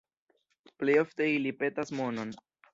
[0.79, 2.37] Plej ofte ili petas monon.